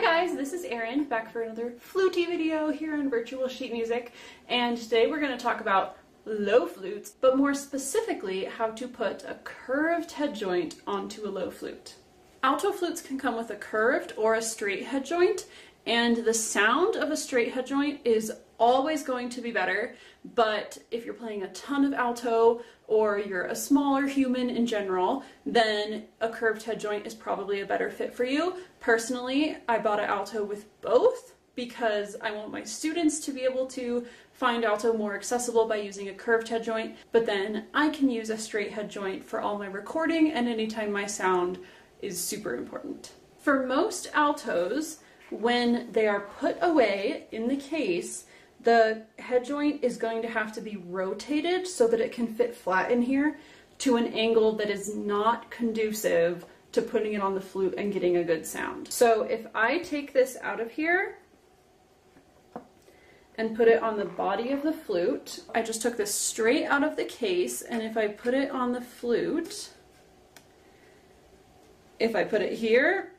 Hi 0.00 0.24
guys, 0.24 0.34
this 0.34 0.54
is 0.54 0.64
Erin 0.64 1.04
back 1.04 1.30
for 1.30 1.42
another 1.42 1.74
fluty 1.78 2.24
video 2.24 2.70
here 2.70 2.94
on 2.94 3.10
Virtual 3.10 3.48
Sheet 3.48 3.70
Music 3.70 4.12
and 4.48 4.78
today 4.78 5.06
we're 5.06 5.20
going 5.20 5.36
to 5.36 5.44
talk 5.44 5.60
about 5.60 5.98
low 6.24 6.66
flutes, 6.66 7.10
but 7.20 7.36
more 7.36 7.52
specifically 7.52 8.46
how 8.46 8.68
to 8.68 8.88
put 8.88 9.24
a 9.24 9.36
curved 9.44 10.12
head 10.12 10.34
joint 10.34 10.76
onto 10.86 11.26
a 11.26 11.28
low 11.28 11.50
flute. 11.50 11.96
Alto 12.42 12.72
flutes 12.72 13.02
can 13.02 13.18
come 13.18 13.36
with 13.36 13.50
a 13.50 13.56
curved 13.56 14.14
or 14.16 14.36
a 14.36 14.40
straight 14.40 14.86
head 14.86 15.04
joint 15.04 15.44
and 15.84 16.16
the 16.24 16.32
sound 16.32 16.96
of 16.96 17.10
a 17.10 17.16
straight 17.16 17.52
head 17.52 17.66
joint 17.66 18.00
is 18.02 18.32
always 18.58 19.02
going 19.02 19.28
to 19.28 19.42
be 19.42 19.50
better, 19.50 19.94
but 20.34 20.78
if 20.90 21.04
you're 21.04 21.12
playing 21.12 21.42
a 21.42 21.52
ton 21.52 21.84
of 21.84 21.92
alto 21.92 22.62
or 22.90 23.20
you're 23.20 23.44
a 23.44 23.54
smaller 23.54 24.04
human 24.06 24.50
in 24.50 24.66
general, 24.66 25.22
then 25.46 26.04
a 26.20 26.28
curved 26.28 26.64
head 26.64 26.80
joint 26.80 27.06
is 27.06 27.14
probably 27.14 27.60
a 27.60 27.66
better 27.66 27.88
fit 27.88 28.12
for 28.12 28.24
you. 28.24 28.56
Personally, 28.80 29.56
I 29.68 29.78
bought 29.78 30.00
an 30.00 30.06
alto 30.06 30.44
with 30.44 30.66
both 30.82 31.34
because 31.54 32.16
I 32.20 32.32
want 32.32 32.50
my 32.50 32.64
students 32.64 33.20
to 33.20 33.32
be 33.32 33.42
able 33.42 33.66
to 33.68 34.04
find 34.32 34.64
alto 34.64 34.92
more 34.92 35.14
accessible 35.14 35.68
by 35.68 35.76
using 35.76 36.08
a 36.08 36.14
curved 36.14 36.48
head 36.48 36.64
joint, 36.64 36.96
but 37.12 37.26
then 37.26 37.66
I 37.72 37.90
can 37.90 38.10
use 38.10 38.28
a 38.28 38.36
straight 38.36 38.72
head 38.72 38.90
joint 38.90 39.24
for 39.24 39.40
all 39.40 39.56
my 39.56 39.66
recording 39.66 40.32
and 40.32 40.48
anytime 40.48 40.90
my 40.90 41.06
sound 41.06 41.58
is 42.02 42.18
super 42.18 42.56
important. 42.56 43.12
For 43.38 43.66
most 43.66 44.10
altos, 44.14 44.98
when 45.30 45.92
they 45.92 46.08
are 46.08 46.28
put 46.40 46.56
away 46.60 47.26
in 47.30 47.46
the 47.46 47.56
case, 47.56 48.24
the 48.62 49.02
head 49.18 49.44
joint 49.44 49.82
is 49.82 49.96
going 49.96 50.22
to 50.22 50.28
have 50.28 50.52
to 50.52 50.60
be 50.60 50.76
rotated 50.76 51.66
so 51.66 51.88
that 51.88 52.00
it 52.00 52.12
can 52.12 52.26
fit 52.26 52.54
flat 52.54 52.90
in 52.90 53.02
here 53.02 53.38
to 53.78 53.96
an 53.96 54.08
angle 54.08 54.52
that 54.52 54.68
is 54.68 54.94
not 54.94 55.50
conducive 55.50 56.44
to 56.72 56.82
putting 56.82 57.14
it 57.14 57.22
on 57.22 57.34
the 57.34 57.40
flute 57.40 57.74
and 57.76 57.92
getting 57.92 58.18
a 58.18 58.24
good 58.24 58.46
sound. 58.46 58.92
So 58.92 59.22
if 59.22 59.46
I 59.54 59.78
take 59.78 60.12
this 60.12 60.36
out 60.42 60.60
of 60.60 60.70
here 60.70 61.18
and 63.36 63.56
put 63.56 63.68
it 63.68 63.82
on 63.82 63.96
the 63.96 64.04
body 64.04 64.50
of 64.50 64.62
the 64.62 64.72
flute, 64.72 65.42
I 65.54 65.62
just 65.62 65.80
took 65.80 65.96
this 65.96 66.14
straight 66.14 66.66
out 66.66 66.84
of 66.84 66.96
the 66.96 67.04
case 67.04 67.62
and 67.62 67.82
if 67.82 67.96
I 67.96 68.08
put 68.08 68.34
it 68.34 68.50
on 68.50 68.72
the 68.72 68.82
flute, 68.82 69.70
if 71.98 72.14
I 72.14 72.24
put 72.24 72.42
it 72.42 72.52
here, 72.52 73.12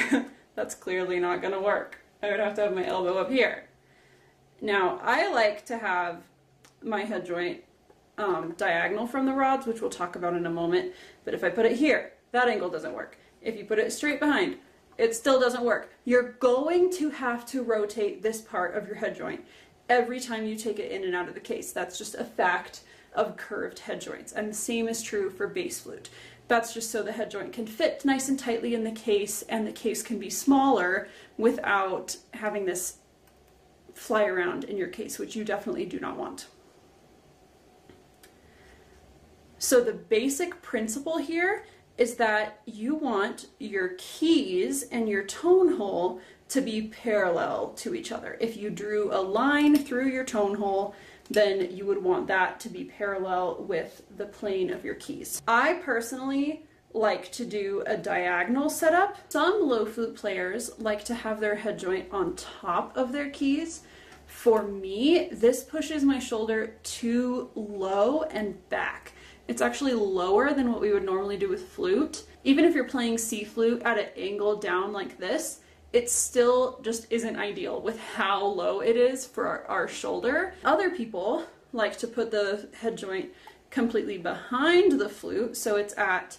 that's 0.54 0.74
clearly 0.74 1.18
not 1.18 1.42
to 1.42 1.60
work. 1.60 1.98
I 2.22 2.30
would 2.30 2.40
have 2.40 2.54
to 2.54 2.62
have 2.62 2.74
my 2.74 2.86
elbow 2.86 3.18
up 3.18 3.30
here. 3.30 3.68
Now, 4.62 5.00
I 5.02 5.28
like 5.32 5.66
to 5.66 5.76
have 5.76 6.22
my 6.82 7.02
head 7.02 7.26
joint 7.26 7.64
um, 8.16 8.54
diagonal 8.56 9.08
from 9.08 9.26
the 9.26 9.32
rods, 9.32 9.66
which 9.66 9.80
we'll 9.80 9.90
talk 9.90 10.14
about 10.14 10.34
in 10.34 10.46
a 10.46 10.50
moment, 10.50 10.92
but 11.24 11.34
if 11.34 11.42
I 11.42 11.48
put 11.48 11.66
it 11.66 11.76
here, 11.76 12.12
that 12.30 12.46
angle 12.46 12.70
doesn't 12.70 12.94
work. 12.94 13.18
If 13.40 13.56
you 13.56 13.64
put 13.64 13.80
it 13.80 13.92
straight 13.92 14.20
behind, 14.20 14.58
it 14.98 15.16
still 15.16 15.40
doesn't 15.40 15.64
work. 15.64 15.92
You're 16.04 16.34
going 16.34 16.92
to 16.92 17.10
have 17.10 17.44
to 17.46 17.64
rotate 17.64 18.22
this 18.22 18.40
part 18.40 18.76
of 18.76 18.86
your 18.86 18.94
head 18.94 19.16
joint 19.16 19.44
every 19.88 20.20
time 20.20 20.46
you 20.46 20.54
take 20.54 20.78
it 20.78 20.92
in 20.92 21.02
and 21.02 21.16
out 21.16 21.26
of 21.26 21.34
the 21.34 21.40
case. 21.40 21.72
That's 21.72 21.98
just 21.98 22.14
a 22.14 22.24
fact 22.24 22.82
of 23.14 23.36
curved 23.36 23.80
head 23.80 24.00
joints. 24.00 24.30
And 24.30 24.48
the 24.48 24.54
same 24.54 24.86
is 24.86 25.02
true 25.02 25.28
for 25.28 25.48
bass 25.48 25.80
flute. 25.80 26.08
That's 26.46 26.72
just 26.72 26.92
so 26.92 27.02
the 27.02 27.10
head 27.10 27.32
joint 27.32 27.52
can 27.52 27.66
fit 27.66 28.04
nice 28.04 28.28
and 28.28 28.38
tightly 28.38 28.74
in 28.74 28.84
the 28.84 28.92
case 28.92 29.42
and 29.42 29.66
the 29.66 29.72
case 29.72 30.04
can 30.04 30.20
be 30.20 30.30
smaller 30.30 31.08
without 31.36 32.16
having 32.34 32.64
this 32.64 32.98
fly 33.94 34.24
around 34.24 34.64
in 34.64 34.76
your 34.76 34.88
case, 34.88 35.18
which 35.18 35.36
you 35.36 35.44
definitely 35.44 35.84
do 35.84 36.00
not 36.00 36.16
want. 36.16 36.46
So 39.58 39.82
the 39.82 39.92
basic 39.92 40.60
principle 40.62 41.18
here 41.18 41.64
is 41.96 42.16
that 42.16 42.60
you 42.66 42.94
want 42.94 43.46
your 43.58 43.92
keys 43.98 44.82
and 44.84 45.08
your 45.08 45.22
tone 45.24 45.76
hole 45.76 46.20
to 46.48 46.60
be 46.60 46.88
parallel 46.88 47.68
to 47.74 47.94
each 47.94 48.12
other. 48.12 48.36
If 48.40 48.56
you 48.56 48.70
drew 48.70 49.12
a 49.12 49.22
line 49.22 49.76
through 49.76 50.08
your 50.08 50.24
tone 50.24 50.56
hole, 50.56 50.94
then 51.30 51.74
you 51.74 51.86
would 51.86 52.02
want 52.02 52.26
that 52.26 52.60
to 52.60 52.68
be 52.68 52.84
parallel 52.84 53.64
with 53.64 54.02
the 54.16 54.26
plane 54.26 54.70
of 54.70 54.84
your 54.84 54.96
keys. 54.96 55.40
I 55.46 55.74
personally 55.74 56.66
like 56.94 57.30
to 57.32 57.44
do 57.44 57.82
a 57.86 57.96
diagonal 57.96 58.68
setup. 58.68 59.16
Some 59.28 59.68
low 59.68 59.84
flute 59.86 60.16
players 60.16 60.72
like 60.78 61.04
to 61.04 61.14
have 61.14 61.40
their 61.40 61.56
head 61.56 61.78
joint 61.78 62.08
on 62.10 62.36
top 62.36 62.96
of 62.96 63.12
their 63.12 63.30
keys. 63.30 63.82
For 64.26 64.62
me, 64.62 65.28
this 65.30 65.62
pushes 65.62 66.04
my 66.04 66.18
shoulder 66.18 66.74
too 66.82 67.50
low 67.54 68.22
and 68.24 68.68
back. 68.68 69.12
It's 69.48 69.62
actually 69.62 69.94
lower 69.94 70.54
than 70.54 70.72
what 70.72 70.80
we 70.80 70.92
would 70.92 71.04
normally 71.04 71.36
do 71.36 71.48
with 71.48 71.68
flute. 71.68 72.24
Even 72.44 72.64
if 72.64 72.74
you're 72.74 72.84
playing 72.84 73.18
C 73.18 73.44
flute 73.44 73.82
at 73.84 73.98
an 73.98 74.08
angle 74.16 74.56
down 74.56 74.92
like 74.92 75.18
this, 75.18 75.60
it 75.92 76.08
still 76.08 76.80
just 76.82 77.06
isn't 77.10 77.36
ideal 77.36 77.80
with 77.82 78.00
how 78.00 78.44
low 78.44 78.80
it 78.80 78.96
is 78.96 79.26
for 79.26 79.46
our, 79.46 79.64
our, 79.66 79.88
shoulder. 79.88 80.54
Other 80.64 80.90
people 80.90 81.44
like 81.72 81.98
to 81.98 82.06
put 82.06 82.30
the 82.30 82.68
head 82.80 82.96
joint 82.96 83.30
completely 83.70 84.18
behind 84.18 85.00
the 85.00 85.08
flute 85.08 85.56
so 85.56 85.76
it's 85.76 85.96
at 85.98 86.38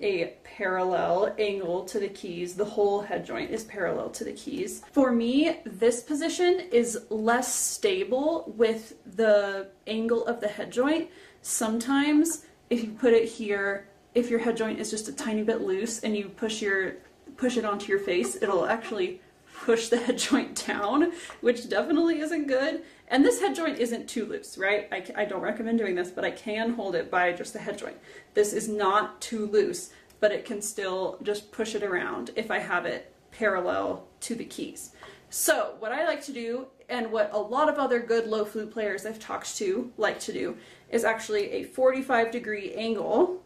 a 0.00 0.34
parallel 0.44 1.34
angle 1.38 1.84
to 1.84 1.98
the 1.98 2.08
keys. 2.08 2.54
The 2.54 2.64
whole 2.64 3.02
head 3.02 3.24
joint 3.24 3.50
is 3.50 3.64
parallel 3.64 4.10
to 4.10 4.24
the 4.24 4.32
keys. 4.32 4.82
For 4.92 5.12
me, 5.12 5.58
this 5.64 6.02
position 6.02 6.60
is 6.72 6.98
less 7.10 7.54
stable 7.54 8.52
with 8.56 8.94
the 9.16 9.68
angle 9.86 10.26
of 10.26 10.40
the 10.40 10.48
head 10.48 10.70
joint. 10.70 11.08
Sometimes 11.42 12.44
if 12.70 12.84
you 12.84 12.90
put 12.90 13.12
it 13.12 13.28
here, 13.28 13.88
if 14.14 14.30
your 14.30 14.38
head 14.38 14.56
joint 14.56 14.78
is 14.78 14.90
just 14.90 15.08
a 15.08 15.12
tiny 15.12 15.42
bit 15.42 15.60
loose 15.60 16.00
and 16.00 16.16
you 16.16 16.28
push 16.28 16.62
your 16.62 16.96
push 17.36 17.56
it 17.56 17.64
onto 17.64 17.86
your 17.86 18.00
face, 18.00 18.36
it'll 18.42 18.66
actually 18.66 19.20
push 19.64 19.88
the 19.88 19.96
head 20.04 20.18
joint 20.18 20.66
down, 20.66 21.12
which 21.40 21.68
definitely 21.68 22.20
isn't 22.20 22.46
good. 22.46 22.82
And 23.08 23.24
this 23.24 23.40
head 23.40 23.54
joint 23.54 23.78
isn't 23.78 24.08
too 24.08 24.26
loose, 24.26 24.56
right? 24.56 24.88
I, 24.92 25.22
I, 25.22 25.24
don't 25.24 25.40
recommend 25.42 25.78
doing 25.78 25.96
this, 25.96 26.10
but 26.10 26.24
I 26.24 26.30
can 26.30 26.74
hold 26.74 26.94
it 26.94 27.10
by 27.10 27.32
just 27.32 27.52
the 27.52 27.58
head 27.58 27.76
joint. 27.76 27.96
This 28.34 28.52
is 28.52 28.68
not 28.68 29.20
too 29.20 29.46
loose, 29.46 29.90
but 30.20 30.32
it 30.32 30.44
can 30.44 30.62
still 30.62 31.18
just 31.22 31.50
push 31.50 31.74
it 31.74 31.82
around 31.82 32.30
if 32.36 32.50
I 32.50 32.58
have 32.58 32.86
it 32.86 33.12
parallel 33.32 34.06
to 34.20 34.34
the 34.34 34.44
keys. 34.44 34.92
So 35.28 35.74
what 35.78 35.92
I 35.92 36.04
like 36.06 36.22
to 36.24 36.32
do, 36.32 36.66
and 36.88 37.10
what 37.10 37.30
a 37.32 37.38
lot 37.38 37.68
of 37.68 37.78
other 37.78 38.00
good 38.00 38.26
low 38.26 38.44
flute 38.44 38.70
players 38.70 39.06
I've 39.06 39.20
talked 39.20 39.56
to 39.58 39.92
like 39.96 40.18
to 40.20 40.32
do, 40.32 40.56
is 40.90 41.04
actually 41.04 41.50
a 41.52 41.64
45 41.64 42.30
degree 42.30 42.74
angle 42.74 43.42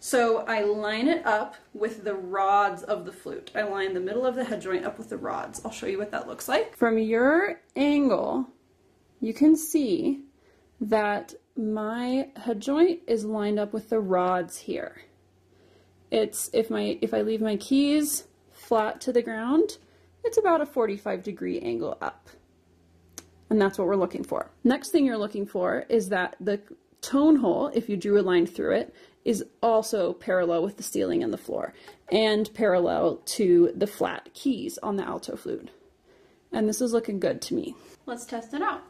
so 0.00 0.38
I 0.46 0.62
line 0.62 1.08
it 1.08 1.26
up 1.26 1.56
with 1.74 2.04
the 2.04 2.14
rods 2.14 2.82
of 2.82 3.04
the 3.04 3.12
flute. 3.12 3.50
I 3.54 3.62
line 3.62 3.94
the 3.94 4.00
middle 4.00 4.24
of 4.24 4.36
the 4.36 4.44
head 4.44 4.60
joint 4.60 4.84
up 4.84 4.98
with 4.98 5.08
the 5.08 5.16
rods. 5.16 5.60
I'll 5.64 5.72
show 5.72 5.86
you 5.86 5.98
what 5.98 6.12
that 6.12 6.28
looks 6.28 6.48
like. 6.48 6.76
From 6.76 6.98
your 6.98 7.60
angle, 7.74 8.46
you 9.20 9.34
can 9.34 9.56
see 9.56 10.22
that 10.80 11.34
my 11.56 12.28
head 12.36 12.60
joint 12.60 13.00
is 13.08 13.24
lined 13.24 13.58
up 13.58 13.72
with 13.72 13.90
the 13.90 13.98
rods 13.98 14.56
here. 14.58 15.02
It's, 16.10 16.48
if 16.52 16.70
my, 16.70 16.98
if 17.02 17.12
I 17.12 17.22
leave 17.22 17.40
my 17.40 17.56
keys 17.56 18.24
flat 18.52 19.00
to 19.02 19.12
the 19.12 19.22
ground, 19.22 19.78
it's 20.24 20.38
about 20.38 20.60
a 20.60 20.66
45 20.66 21.22
degree 21.22 21.58
angle 21.60 21.98
up. 22.00 22.28
And 23.50 23.60
that's 23.60 23.78
what 23.78 23.88
we're 23.88 23.96
looking 23.96 24.24
for. 24.24 24.50
Next 24.62 24.90
thing 24.90 25.04
you're 25.04 25.18
looking 25.18 25.46
for 25.46 25.86
is 25.88 26.10
that 26.10 26.36
the 26.38 26.60
tone 27.00 27.36
hole, 27.36 27.68
if 27.74 27.88
you 27.88 27.96
drew 27.96 28.20
a 28.20 28.22
line 28.22 28.46
through 28.46 28.76
it, 28.76 28.94
is 29.24 29.44
also 29.62 30.12
parallel 30.14 30.62
with 30.62 30.76
the 30.76 30.82
ceiling 30.82 31.22
and 31.22 31.32
the 31.32 31.38
floor, 31.38 31.74
and 32.10 32.52
parallel 32.54 33.16
to 33.26 33.72
the 33.74 33.86
flat 33.86 34.28
keys 34.32 34.78
on 34.78 34.96
the 34.96 35.04
alto 35.04 35.36
flute. 35.36 35.70
And 36.52 36.68
this 36.68 36.80
is 36.80 36.92
looking 36.92 37.20
good 37.20 37.42
to 37.42 37.54
me. 37.54 37.74
Let's 38.06 38.24
test 38.24 38.54
it 38.54 38.62
out. 38.62 38.82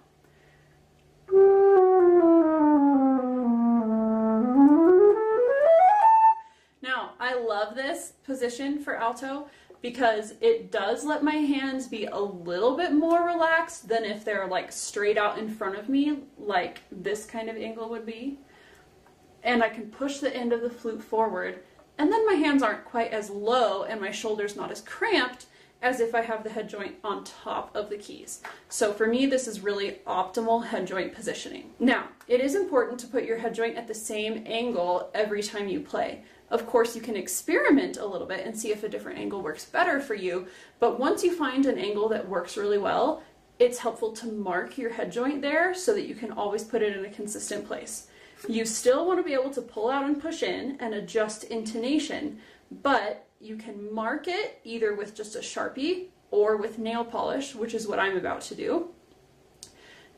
Now, 6.80 7.14
I 7.18 7.34
love 7.34 7.74
this 7.74 8.12
position 8.24 8.78
for 8.78 8.96
alto 8.96 9.48
because 9.80 10.34
it 10.40 10.72
does 10.72 11.04
let 11.04 11.22
my 11.22 11.36
hands 11.36 11.86
be 11.86 12.06
a 12.06 12.18
little 12.18 12.76
bit 12.76 12.92
more 12.92 13.24
relaxed 13.24 13.88
than 13.88 14.04
if 14.04 14.24
they're 14.24 14.46
like 14.46 14.72
straight 14.72 15.18
out 15.18 15.38
in 15.38 15.48
front 15.48 15.78
of 15.78 15.88
me, 15.88 16.20
like 16.38 16.80
this 16.90 17.24
kind 17.24 17.48
of 17.48 17.56
angle 17.56 17.88
would 17.88 18.06
be. 18.06 18.38
And 19.42 19.62
I 19.62 19.68
can 19.68 19.90
push 19.90 20.18
the 20.18 20.34
end 20.34 20.52
of 20.52 20.62
the 20.62 20.70
flute 20.70 21.02
forward, 21.02 21.60
and 21.96 22.12
then 22.12 22.26
my 22.26 22.34
hands 22.34 22.62
aren't 22.62 22.84
quite 22.84 23.12
as 23.12 23.30
low 23.30 23.84
and 23.84 24.00
my 24.00 24.10
shoulder's 24.10 24.56
not 24.56 24.70
as 24.70 24.80
cramped 24.80 25.46
as 25.80 26.00
if 26.00 26.14
I 26.14 26.22
have 26.22 26.42
the 26.42 26.50
head 26.50 26.68
joint 26.68 26.96
on 27.04 27.24
top 27.24 27.74
of 27.74 27.88
the 27.88 27.96
keys. 27.96 28.42
So 28.68 28.92
for 28.92 29.06
me, 29.06 29.26
this 29.26 29.46
is 29.46 29.60
really 29.60 29.98
optimal 30.06 30.66
head 30.66 30.86
joint 30.86 31.14
positioning. 31.14 31.70
Now, 31.78 32.08
it 32.26 32.40
is 32.40 32.54
important 32.54 32.98
to 33.00 33.06
put 33.06 33.24
your 33.24 33.38
head 33.38 33.54
joint 33.54 33.76
at 33.76 33.86
the 33.86 33.94
same 33.94 34.42
angle 34.46 35.10
every 35.14 35.42
time 35.42 35.68
you 35.68 35.80
play. 35.80 36.22
Of 36.50 36.66
course, 36.66 36.96
you 36.96 37.02
can 37.02 37.16
experiment 37.16 37.98
a 37.98 38.06
little 38.06 38.26
bit 38.26 38.46
and 38.46 38.58
see 38.58 38.72
if 38.72 38.82
a 38.82 38.88
different 38.88 39.18
angle 39.18 39.42
works 39.42 39.66
better 39.66 40.00
for 40.00 40.14
you, 40.14 40.46
but 40.80 40.98
once 40.98 41.22
you 41.22 41.34
find 41.34 41.66
an 41.66 41.78
angle 41.78 42.08
that 42.08 42.28
works 42.28 42.56
really 42.56 42.78
well, 42.78 43.22
it's 43.58 43.78
helpful 43.78 44.12
to 44.12 44.26
mark 44.26 44.78
your 44.78 44.90
head 44.90 45.12
joint 45.12 45.42
there 45.42 45.74
so 45.74 45.92
that 45.92 46.06
you 46.06 46.14
can 46.14 46.32
always 46.32 46.64
put 46.64 46.82
it 46.82 46.96
in 46.96 47.04
a 47.04 47.10
consistent 47.10 47.66
place. 47.66 48.06
You 48.48 48.64
still 48.64 49.06
want 49.06 49.18
to 49.18 49.24
be 49.24 49.34
able 49.34 49.50
to 49.50 49.62
pull 49.62 49.90
out 49.90 50.04
and 50.04 50.20
push 50.20 50.42
in 50.42 50.76
and 50.80 50.94
adjust 50.94 51.44
intonation, 51.44 52.38
but 52.70 53.26
you 53.40 53.56
can 53.56 53.92
mark 53.92 54.28
it 54.28 54.60
either 54.64 54.94
with 54.94 55.14
just 55.14 55.36
a 55.36 55.40
Sharpie 55.40 56.06
or 56.30 56.56
with 56.56 56.78
nail 56.78 57.04
polish, 57.04 57.54
which 57.54 57.74
is 57.74 57.88
what 57.88 57.98
I'm 57.98 58.16
about 58.16 58.40
to 58.42 58.54
do, 58.54 58.90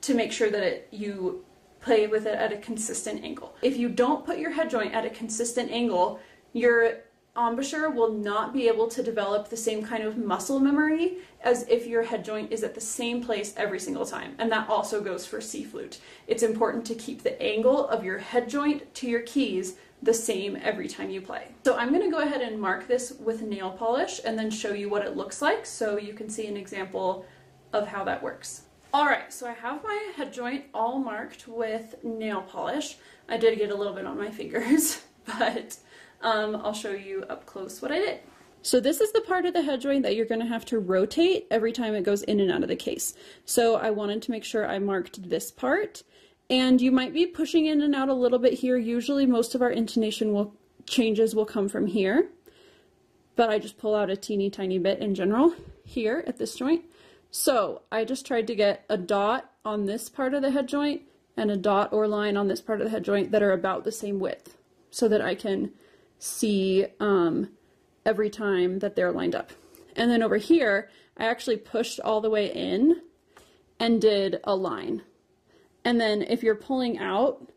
to 0.02 0.14
make 0.14 0.32
sure 0.32 0.50
that 0.50 0.62
it, 0.62 0.88
you 0.90 1.44
play 1.80 2.06
with 2.06 2.26
it 2.26 2.34
at 2.34 2.52
a 2.52 2.58
consistent 2.58 3.24
angle. 3.24 3.54
If 3.62 3.76
you 3.76 3.88
don't 3.88 4.24
put 4.24 4.38
your 4.38 4.50
head 4.50 4.70
joint 4.70 4.94
at 4.94 5.04
a 5.04 5.10
consistent 5.10 5.70
angle, 5.70 6.20
your 6.52 6.98
embouchure 7.36 7.90
will 7.90 8.12
not 8.12 8.52
be 8.52 8.68
able 8.68 8.88
to 8.88 9.02
develop 9.02 9.48
the 9.48 9.56
same 9.56 9.84
kind 9.84 10.02
of 10.02 10.18
muscle 10.18 10.58
memory 10.58 11.18
as 11.42 11.66
if 11.68 11.86
your 11.86 12.02
head 12.02 12.24
joint 12.24 12.52
is 12.52 12.62
at 12.62 12.74
the 12.74 12.80
same 12.80 13.22
place 13.22 13.54
every 13.56 13.78
single 13.78 14.04
time. 14.04 14.34
And 14.38 14.50
that 14.52 14.68
also 14.68 15.00
goes 15.00 15.26
for 15.26 15.40
C 15.40 15.64
flute. 15.64 16.00
It's 16.26 16.42
important 16.42 16.84
to 16.86 16.94
keep 16.94 17.22
the 17.22 17.40
angle 17.40 17.88
of 17.88 18.04
your 18.04 18.18
head 18.18 18.48
joint 18.48 18.92
to 18.96 19.08
your 19.08 19.22
keys 19.22 19.76
the 20.02 20.14
same 20.14 20.56
every 20.62 20.88
time 20.88 21.10
you 21.10 21.20
play. 21.20 21.48
So 21.64 21.76
I'm 21.76 21.92
to 21.92 22.10
go 22.10 22.20
ahead 22.20 22.40
and 22.40 22.60
mark 22.60 22.88
this 22.88 23.12
with 23.20 23.42
nail 23.42 23.70
polish 23.70 24.20
and 24.24 24.38
then 24.38 24.50
show 24.50 24.72
you 24.72 24.88
what 24.88 25.04
it 25.04 25.16
looks 25.16 25.42
like 25.42 25.66
so 25.66 25.98
you 25.98 26.14
can 26.14 26.28
see 26.28 26.46
an 26.46 26.56
example 26.56 27.26
of 27.72 27.86
how 27.86 28.04
that 28.04 28.22
works. 28.22 28.62
Alright, 28.92 29.32
so 29.32 29.46
I 29.46 29.52
have 29.52 29.84
my 29.84 30.12
head 30.16 30.32
joint 30.32 30.64
all 30.74 30.98
marked 30.98 31.46
with 31.46 32.02
nail 32.02 32.42
polish. 32.42 32.96
I 33.28 33.36
did 33.36 33.56
get 33.56 33.70
a 33.70 33.74
little 33.74 33.92
bit 33.92 34.04
on 34.04 34.18
my 34.18 34.32
fingers, 34.32 35.00
but 35.38 35.76
um, 36.22 36.56
I'll 36.56 36.74
show 36.74 36.90
you 36.90 37.24
up 37.28 37.46
close 37.46 37.80
what 37.80 37.92
I 37.92 38.00
did. 38.00 38.20
So 38.62 38.80
this 38.80 39.00
is 39.00 39.12
the 39.12 39.20
part 39.20 39.46
of 39.46 39.54
the 39.54 39.62
head 39.62 39.80
joint 39.80 40.02
that 40.02 40.16
you're 40.16 40.26
going 40.26 40.40
to 40.40 40.46
have 40.46 40.64
to 40.66 40.80
rotate 40.80 41.46
every 41.52 41.70
time 41.70 41.94
it 41.94 42.02
goes 42.02 42.24
in 42.24 42.40
and 42.40 42.50
out 42.50 42.62
of 42.64 42.68
the 42.68 42.74
case. 42.74 43.14
So 43.44 43.76
I 43.76 43.90
wanted 43.90 44.22
to 44.22 44.32
make 44.32 44.42
sure 44.42 44.66
I 44.66 44.80
marked 44.80 45.28
this 45.30 45.52
part 45.52 46.02
and 46.50 46.80
you 46.80 46.90
might 46.90 47.14
be 47.14 47.26
pushing 47.26 47.66
in 47.66 47.82
and 47.82 47.94
out 47.94 48.08
a 48.08 48.14
little 48.14 48.40
bit 48.40 48.54
here. 48.54 48.76
Usually 48.76 49.24
most 49.24 49.54
of 49.54 49.62
our 49.62 49.70
intonation 49.70 50.32
will 50.32 50.56
changes 50.84 51.32
will 51.36 51.46
come 51.46 51.68
from 51.68 51.86
here, 51.86 52.28
but 53.36 53.50
I 53.50 53.60
just 53.60 53.78
pull 53.78 53.94
out 53.94 54.10
a 54.10 54.16
teeny 54.16 54.50
tiny 54.50 54.80
bit 54.80 54.98
in 54.98 55.14
general 55.14 55.54
here 55.84 56.24
at 56.26 56.38
this 56.38 56.56
joint. 56.56 56.84
So 57.30 57.82
I 57.92 58.04
just 58.04 58.26
tried 58.26 58.46
to 58.48 58.54
get 58.54 58.84
a 58.88 58.96
dot 58.96 59.52
on 59.64 59.86
this 59.86 60.08
part 60.08 60.34
of 60.34 60.42
the 60.42 60.50
head 60.50 60.66
joint 60.68 61.02
and 61.36 61.50
a 61.50 61.56
dot 61.56 61.92
or 61.92 62.08
line 62.08 62.36
on 62.36 62.48
this 62.48 62.60
part 62.60 62.80
of 62.80 62.84
the 62.84 62.90
head 62.90 63.04
joint 63.04 63.30
that 63.30 63.42
are 63.42 63.52
about 63.52 63.84
the 63.84 63.92
same 63.92 64.18
width 64.18 64.56
so 64.90 65.06
that 65.08 65.20
I 65.20 65.34
can 65.34 65.72
see 66.18 66.86
um, 66.98 67.50
every 68.04 68.30
time 68.30 68.80
that 68.80 68.96
they're 68.96 69.12
lined 69.12 69.34
up. 69.34 69.52
And 69.94 70.10
then 70.10 70.22
over 70.22 70.36
here, 70.38 70.90
I 71.16 71.26
actually 71.26 71.56
pushed 71.56 72.00
all 72.00 72.20
the 72.20 72.30
way 72.30 72.52
in 72.52 73.00
and 73.78 74.00
did 74.00 74.40
a 74.44 74.54
line. 74.56 75.02
And 75.84 76.00
then 76.00 76.22
if 76.22 76.42
you're 76.42 76.54
pulling 76.54 76.98
out, 76.98 77.50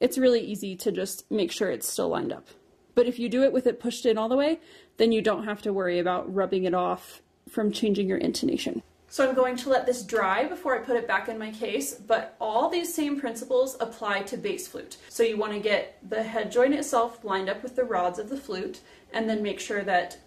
it's 0.00 0.18
really 0.18 0.40
easy 0.40 0.76
to 0.76 0.92
just 0.92 1.30
make 1.30 1.50
sure 1.50 1.70
it's 1.70 1.88
still 1.88 2.08
lined 2.08 2.32
up. 2.32 2.48
But 2.94 3.06
if 3.06 3.18
you 3.18 3.28
do 3.28 3.42
it 3.42 3.52
with 3.52 3.66
it 3.66 3.80
pushed 3.80 4.06
in 4.06 4.18
all 4.18 4.28
the 4.28 4.36
way, 4.36 4.60
then 4.98 5.12
you 5.12 5.22
don't 5.22 5.44
have 5.44 5.62
to 5.62 5.72
worry 5.72 5.98
about 5.98 6.32
rubbing 6.32 6.64
it 6.64 6.74
off 6.74 7.22
from 7.48 7.72
changing 7.72 8.08
your 8.08 8.18
intonation. 8.18 8.82
So 9.14 9.24
I'm 9.24 9.36
going 9.36 9.54
to 9.58 9.68
let 9.68 9.86
this 9.86 10.02
dry 10.02 10.44
before 10.44 10.74
I 10.74 10.82
put 10.82 10.96
it 10.96 11.06
back 11.06 11.28
in 11.28 11.38
my 11.38 11.52
case, 11.52 11.94
but 11.94 12.34
all 12.40 12.68
these 12.68 12.92
same 12.92 13.20
principles 13.20 13.76
apply 13.78 14.22
to 14.22 14.36
bass 14.36 14.66
flute. 14.66 14.96
So 15.08 15.22
you 15.22 15.36
want 15.36 15.52
to 15.52 15.60
get 15.60 15.98
the 16.10 16.20
head 16.20 16.50
joint 16.50 16.74
itself 16.74 17.22
lined 17.22 17.48
up 17.48 17.62
with 17.62 17.76
the 17.76 17.84
rods 17.84 18.18
of 18.18 18.28
the 18.28 18.36
flute, 18.36 18.80
and 19.12 19.30
then 19.30 19.40
make 19.40 19.60
sure 19.60 19.84
that 19.84 20.18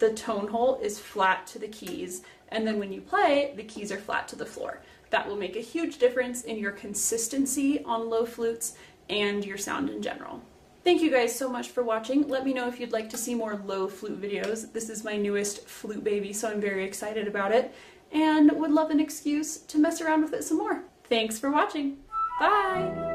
the 0.00 0.12
tone 0.12 0.48
hole 0.48 0.80
is 0.82 0.98
flat 0.98 1.46
to 1.52 1.60
the 1.60 1.68
keys, 1.68 2.22
and 2.48 2.66
then 2.66 2.80
when 2.80 2.92
you 2.92 3.00
play, 3.00 3.52
the 3.54 3.62
keys 3.62 3.92
are 3.92 3.98
flat 4.00 4.26
to 4.26 4.34
the 4.34 4.44
floor. 4.44 4.80
That 5.10 5.28
will 5.28 5.36
make 5.36 5.54
a 5.54 5.60
huge 5.60 5.98
difference 5.98 6.42
in 6.42 6.58
your 6.58 6.72
consistency 6.72 7.84
on 7.84 8.10
low 8.10 8.26
flutes 8.26 8.74
and 9.08 9.44
your 9.44 9.56
sound 9.56 9.88
in 9.88 10.02
general. 10.02 10.42
Thank 10.82 11.00
you 11.00 11.12
guys 11.12 11.32
so 11.32 11.48
much 11.48 11.68
for 11.68 11.84
watching. 11.84 12.26
Let 12.26 12.44
me 12.44 12.52
know 12.52 12.66
if 12.66 12.80
you'd 12.80 12.90
like 12.90 13.08
to 13.10 13.16
see 13.16 13.36
more 13.36 13.62
low 13.66 13.86
flute 13.86 14.20
videos. 14.20 14.72
This 14.72 14.90
is 14.90 15.04
my 15.04 15.16
newest 15.16 15.68
flute 15.68 16.02
baby, 16.02 16.32
so 16.32 16.50
I'm 16.50 16.60
very 16.60 16.84
excited 16.84 17.28
about 17.28 17.52
it 17.52 17.72
and 18.12 18.52
would 18.52 18.70
love 18.70 18.90
an 18.90 19.00
excuse 19.00 19.58
to 19.58 19.78
mess 19.78 20.00
around 20.00 20.22
with 20.22 20.32
it 20.32 20.44
some 20.44 20.58
more. 20.58 20.84
Thanks 21.04 21.38
for 21.38 21.50
watching. 21.50 21.98
Bye! 22.40 23.11